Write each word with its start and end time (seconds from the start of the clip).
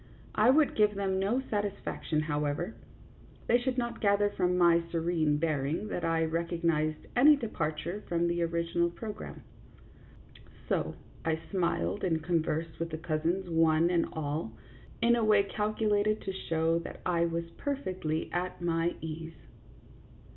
I 0.33 0.49
would 0.49 0.73
give 0.75 0.95
them 0.95 1.19
no 1.19 1.41
satisfaction, 1.47 2.21
however; 2.21 2.73
they 3.45 3.59
should 3.59 3.77
not 3.77 4.01
gather 4.01 4.31
from 4.31 4.57
my 4.57 4.81
serene 4.91 5.37
bearing 5.37 5.89
that 5.89 6.03
I 6.03 6.25
recognized 6.25 7.05
any 7.15 7.35
departure 7.35 8.01
from 8.09 8.27
the 8.27 8.41
original 8.41 8.89
program; 8.89 9.43
so 10.67 10.95
I 11.23 11.39
smiled 11.51 12.03
and 12.03 12.23
con 12.23 12.41
versed 12.41 12.79
with 12.79 12.89
the 12.89 12.97
cousins 12.97 13.47
one 13.47 13.91
and 13.91 14.07
all 14.13 14.53
in 15.03 15.15
a 15.15 15.23
way 15.23 15.43
cal 15.43 15.71
culated 15.75 16.21
to 16.25 16.33
show 16.33 16.79
that 16.79 17.01
I 17.05 17.25
was 17.27 17.51
perfectly 17.59 18.31
at 18.31 18.59
my 18.59 18.95
ease. 19.01 19.35